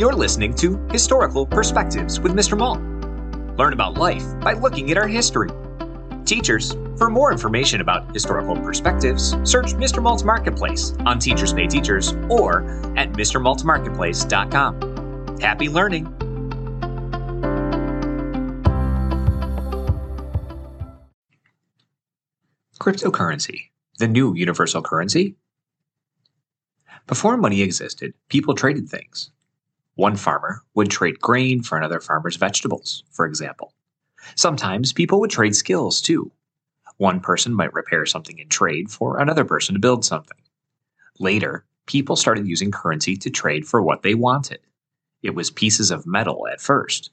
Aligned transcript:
You're 0.00 0.14
listening 0.14 0.54
to 0.54 0.78
Historical 0.90 1.44
Perspectives 1.44 2.20
with 2.20 2.32
Mr. 2.32 2.56
Malt. 2.56 2.80
Learn 3.58 3.74
about 3.74 3.98
life 3.98 4.24
by 4.40 4.54
looking 4.54 4.90
at 4.90 4.96
our 4.96 5.06
history. 5.06 5.50
Teachers, 6.24 6.72
for 6.96 7.10
more 7.10 7.30
information 7.30 7.82
about 7.82 8.10
historical 8.14 8.56
perspectives, 8.56 9.32
search 9.44 9.74
Mr. 9.74 10.02
Malt's 10.02 10.24
Marketplace 10.24 10.94
on 11.04 11.18
Teachers 11.18 11.52
Pay 11.52 11.66
Teachers 11.66 12.14
or 12.30 12.62
at 12.96 13.12
MrMaltMarketplace.com. 13.12 15.38
Happy 15.38 15.68
learning! 15.68 16.06
Cryptocurrency, 22.80 23.68
the 23.98 24.08
new 24.08 24.34
universal 24.34 24.80
currency? 24.80 25.36
Before 27.06 27.36
money 27.36 27.60
existed, 27.60 28.14
people 28.30 28.54
traded 28.54 28.88
things. 28.88 29.30
One 30.00 30.16
farmer 30.16 30.64
would 30.72 30.88
trade 30.88 31.20
grain 31.20 31.62
for 31.62 31.76
another 31.76 32.00
farmer's 32.00 32.36
vegetables, 32.36 33.04
for 33.10 33.26
example. 33.26 33.74
Sometimes 34.34 34.94
people 34.94 35.20
would 35.20 35.28
trade 35.28 35.54
skills 35.54 36.00
too. 36.00 36.32
One 36.96 37.20
person 37.20 37.52
might 37.52 37.74
repair 37.74 38.06
something 38.06 38.38
in 38.38 38.48
trade 38.48 38.90
for 38.90 39.18
another 39.18 39.44
person 39.44 39.74
to 39.74 39.78
build 39.78 40.06
something. 40.06 40.38
Later, 41.18 41.66
people 41.84 42.16
started 42.16 42.48
using 42.48 42.70
currency 42.70 43.14
to 43.18 43.28
trade 43.28 43.66
for 43.66 43.82
what 43.82 44.00
they 44.00 44.14
wanted. 44.14 44.60
It 45.22 45.34
was 45.34 45.50
pieces 45.50 45.90
of 45.90 46.06
metal 46.06 46.48
at 46.48 46.62
first. 46.62 47.10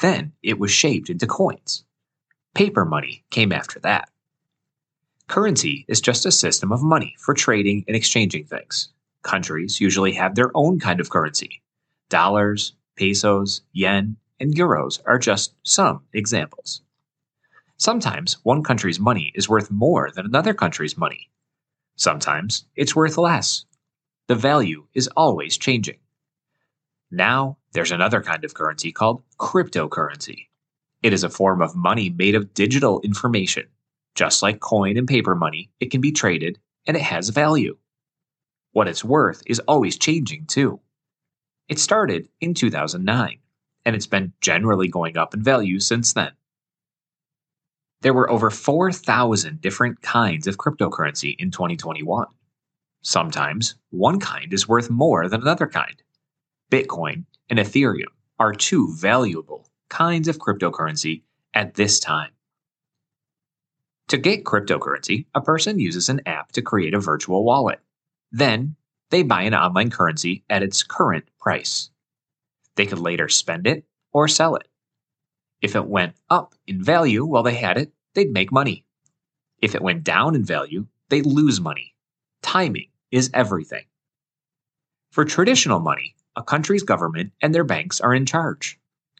Then 0.00 0.32
it 0.42 0.58
was 0.58 0.70
shaped 0.70 1.10
into 1.10 1.26
coins. 1.26 1.84
Paper 2.54 2.86
money 2.86 3.22
came 3.28 3.52
after 3.52 3.78
that. 3.80 4.08
Currency 5.28 5.84
is 5.88 6.00
just 6.00 6.24
a 6.24 6.32
system 6.32 6.72
of 6.72 6.82
money 6.82 7.16
for 7.18 7.34
trading 7.34 7.84
and 7.86 7.94
exchanging 7.94 8.46
things. 8.46 8.88
Countries 9.20 9.78
usually 9.78 10.12
have 10.12 10.36
their 10.36 10.50
own 10.54 10.80
kind 10.80 11.00
of 11.00 11.10
currency. 11.10 11.60
Dollars, 12.10 12.74
pesos, 12.96 13.62
yen, 13.72 14.16
and 14.38 14.54
euros 14.54 15.00
are 15.06 15.18
just 15.18 15.54
some 15.62 16.02
examples. 16.12 16.82
Sometimes 17.78 18.36
one 18.42 18.62
country's 18.62 19.00
money 19.00 19.32
is 19.34 19.48
worth 19.48 19.70
more 19.70 20.10
than 20.14 20.26
another 20.26 20.52
country's 20.52 20.98
money. 20.98 21.30
Sometimes 21.96 22.66
it's 22.76 22.94
worth 22.94 23.16
less. 23.16 23.64
The 24.26 24.34
value 24.34 24.86
is 24.92 25.08
always 25.16 25.56
changing. 25.56 25.98
Now, 27.10 27.56
there's 27.72 27.92
another 27.92 28.22
kind 28.22 28.44
of 28.44 28.54
currency 28.54 28.92
called 28.92 29.22
cryptocurrency. 29.38 30.48
It 31.02 31.12
is 31.12 31.24
a 31.24 31.30
form 31.30 31.62
of 31.62 31.74
money 31.74 32.10
made 32.10 32.34
of 32.34 32.54
digital 32.54 33.00
information. 33.00 33.66
Just 34.14 34.42
like 34.42 34.60
coin 34.60 34.96
and 34.96 35.08
paper 35.08 35.34
money, 35.34 35.70
it 35.80 35.90
can 35.90 36.00
be 36.00 36.12
traded 36.12 36.58
and 36.86 36.96
it 36.96 37.02
has 37.02 37.28
value. 37.28 37.78
What 38.72 38.88
it's 38.88 39.04
worth 39.04 39.42
is 39.46 39.60
always 39.60 39.96
changing 39.96 40.46
too. 40.46 40.80
It 41.70 41.78
started 41.78 42.28
in 42.40 42.52
2009, 42.52 43.38
and 43.84 43.94
it's 43.94 44.08
been 44.08 44.32
generally 44.40 44.88
going 44.88 45.16
up 45.16 45.34
in 45.34 45.42
value 45.44 45.78
since 45.78 46.12
then. 46.12 46.32
There 48.00 48.12
were 48.12 48.28
over 48.28 48.50
4,000 48.50 49.60
different 49.60 50.02
kinds 50.02 50.48
of 50.48 50.56
cryptocurrency 50.56 51.36
in 51.38 51.52
2021. 51.52 52.26
Sometimes 53.02 53.76
one 53.90 54.18
kind 54.18 54.52
is 54.52 54.66
worth 54.66 54.90
more 54.90 55.28
than 55.28 55.42
another 55.42 55.68
kind. 55.68 56.02
Bitcoin 56.72 57.24
and 57.48 57.60
Ethereum 57.60 58.10
are 58.40 58.52
two 58.52 58.92
valuable 58.96 59.68
kinds 59.88 60.26
of 60.26 60.38
cryptocurrency 60.38 61.22
at 61.54 61.74
this 61.74 62.00
time. 62.00 62.32
To 64.08 64.18
get 64.18 64.42
cryptocurrency, 64.42 65.26
a 65.36 65.40
person 65.40 65.78
uses 65.78 66.08
an 66.08 66.20
app 66.26 66.50
to 66.52 66.62
create 66.62 66.94
a 66.94 66.98
virtual 66.98 67.44
wallet. 67.44 67.78
Then, 68.32 68.74
they 69.10 69.22
buy 69.22 69.42
an 69.42 69.54
online 69.54 69.90
currency 69.90 70.44
at 70.48 70.62
its 70.62 70.82
current 70.82 71.24
price. 71.38 71.90
They 72.76 72.86
could 72.86 72.98
later 72.98 73.28
spend 73.28 73.66
it 73.66 73.84
or 74.12 74.28
sell 74.28 74.56
it. 74.56 74.68
If 75.60 75.76
it 75.76 75.86
went 75.86 76.14
up 76.30 76.54
in 76.66 76.82
value 76.82 77.24
while 77.24 77.42
they 77.42 77.54
had 77.54 77.76
it, 77.76 77.92
they'd 78.14 78.32
make 78.32 78.50
money. 78.50 78.84
If 79.60 79.74
it 79.74 79.82
went 79.82 80.04
down 80.04 80.34
in 80.34 80.44
value, 80.44 80.86
they'd 81.10 81.26
lose 81.26 81.60
money. 81.60 81.94
Timing 82.42 82.88
is 83.10 83.30
everything. 83.34 83.84
For 85.10 85.24
traditional 85.24 85.80
money, 85.80 86.14
a 86.36 86.42
country's 86.42 86.84
government 86.84 87.32
and 87.42 87.54
their 87.54 87.64
banks 87.64 88.00
are 88.00 88.14
in 88.14 88.24
charge. 88.24 88.78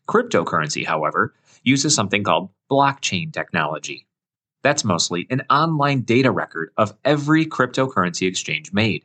Cryptocurrency, 0.08 0.86
however, 0.86 1.34
uses 1.62 1.94
something 1.94 2.24
called 2.24 2.50
blockchain 2.70 3.32
technology. 3.32 4.06
That's 4.62 4.84
mostly 4.84 5.26
an 5.30 5.42
online 5.50 6.02
data 6.02 6.30
record 6.30 6.70
of 6.76 6.94
every 7.04 7.44
cryptocurrency 7.44 8.26
exchange 8.26 8.72
made. 8.72 9.04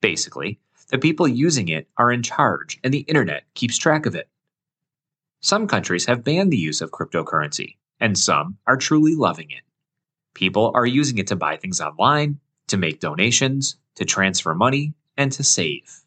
Basically, 0.00 0.58
the 0.88 0.98
people 0.98 1.28
using 1.28 1.68
it 1.68 1.88
are 1.96 2.10
in 2.10 2.22
charge 2.22 2.78
and 2.82 2.92
the 2.92 3.00
internet 3.00 3.44
keeps 3.54 3.78
track 3.78 4.06
of 4.06 4.14
it. 4.14 4.28
Some 5.40 5.66
countries 5.66 6.06
have 6.06 6.24
banned 6.24 6.52
the 6.52 6.58
use 6.58 6.80
of 6.80 6.90
cryptocurrency, 6.90 7.76
and 7.98 8.18
some 8.18 8.58
are 8.66 8.76
truly 8.76 9.14
loving 9.14 9.50
it. 9.50 9.62
People 10.34 10.72
are 10.74 10.86
using 10.86 11.18
it 11.18 11.26
to 11.28 11.36
buy 11.36 11.56
things 11.56 11.80
online, 11.80 12.38
to 12.68 12.76
make 12.76 13.00
donations, 13.00 13.76
to 13.96 14.04
transfer 14.04 14.54
money, 14.54 14.94
and 15.16 15.32
to 15.32 15.42
save. 15.42 16.02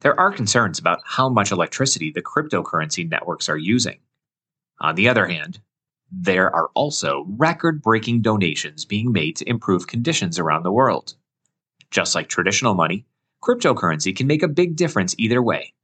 There 0.00 0.18
are 0.18 0.32
concerns 0.32 0.78
about 0.78 1.00
how 1.04 1.28
much 1.28 1.52
electricity 1.52 2.10
the 2.10 2.22
cryptocurrency 2.22 3.08
networks 3.08 3.48
are 3.48 3.56
using. 3.56 3.98
On 4.80 4.94
the 4.94 5.08
other 5.08 5.26
hand, 5.26 5.60
there 6.10 6.54
are 6.54 6.70
also 6.74 7.24
record 7.28 7.82
breaking 7.82 8.22
donations 8.22 8.84
being 8.84 9.12
made 9.12 9.36
to 9.36 9.48
improve 9.48 9.86
conditions 9.86 10.38
around 10.38 10.62
the 10.62 10.72
world. 10.72 11.14
Just 11.90 12.14
like 12.14 12.28
traditional 12.28 12.74
money, 12.74 13.04
cryptocurrency 13.42 14.14
can 14.14 14.26
make 14.26 14.42
a 14.42 14.48
big 14.48 14.76
difference 14.76 15.14
either 15.18 15.42
way. 15.42 15.74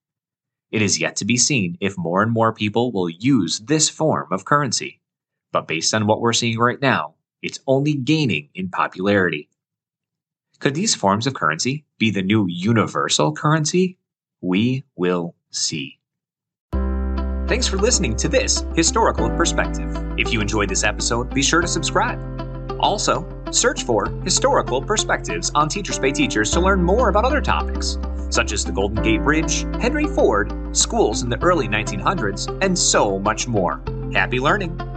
It 0.70 0.82
is 0.82 1.00
yet 1.00 1.16
to 1.16 1.24
be 1.24 1.36
seen 1.36 1.76
if 1.80 1.96
more 1.96 2.22
and 2.22 2.32
more 2.32 2.52
people 2.52 2.92
will 2.92 3.08
use 3.08 3.60
this 3.60 3.88
form 3.88 4.28
of 4.30 4.44
currency. 4.44 5.00
But 5.52 5.68
based 5.68 5.94
on 5.94 6.06
what 6.06 6.20
we're 6.20 6.32
seeing 6.32 6.58
right 6.58 6.80
now, 6.80 7.14
it's 7.42 7.60
only 7.66 7.94
gaining 7.94 8.48
in 8.54 8.68
popularity. 8.68 9.48
Could 10.58 10.74
these 10.74 10.94
forms 10.94 11.26
of 11.26 11.34
currency 11.34 11.84
be 11.98 12.10
the 12.10 12.22
new 12.22 12.46
universal 12.48 13.32
currency? 13.32 13.98
We 14.40 14.84
will 14.96 15.34
see. 15.50 15.98
Thanks 17.46 17.68
for 17.68 17.76
listening 17.76 18.16
to 18.16 18.28
this 18.28 18.64
historical 18.74 19.30
perspective. 19.30 19.96
If 20.18 20.32
you 20.32 20.40
enjoyed 20.40 20.68
this 20.68 20.82
episode, 20.82 21.32
be 21.32 21.42
sure 21.42 21.60
to 21.60 21.68
subscribe. 21.68 22.18
Also, 22.80 23.22
search 23.50 23.84
for 23.84 24.06
historical 24.24 24.82
perspectives 24.82 25.50
on 25.54 25.68
Teachers 25.68 25.98
Pay 25.98 26.12
Teachers 26.12 26.50
to 26.52 26.60
learn 26.60 26.82
more 26.82 27.08
about 27.08 27.24
other 27.24 27.40
topics, 27.40 27.98
such 28.30 28.52
as 28.52 28.64
the 28.64 28.72
Golden 28.72 29.02
Gate 29.02 29.22
Bridge, 29.22 29.62
Henry 29.80 30.06
Ford, 30.06 30.52
schools 30.76 31.22
in 31.22 31.28
the 31.28 31.40
early 31.42 31.68
1900s, 31.68 32.58
and 32.62 32.78
so 32.78 33.18
much 33.18 33.46
more. 33.46 33.80
Happy 34.12 34.38
learning! 34.40 34.95